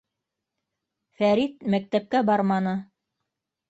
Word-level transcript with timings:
Фәрит 1.21 1.63
мәктәпкә 1.77 2.27
барманы. 2.33 2.79